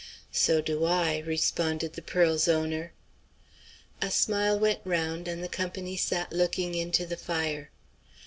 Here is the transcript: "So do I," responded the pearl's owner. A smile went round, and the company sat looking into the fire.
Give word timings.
"So 0.31 0.61
do 0.61 0.83
I," 0.85 1.19
responded 1.19 1.93
the 1.93 2.01
pearl's 2.01 2.47
owner. 2.47 2.91
A 4.01 4.09
smile 4.09 4.57
went 4.57 4.79
round, 4.83 5.27
and 5.27 5.43
the 5.43 5.47
company 5.47 5.95
sat 5.95 6.31
looking 6.33 6.73
into 6.73 7.05
the 7.05 7.15
fire. 7.17 7.69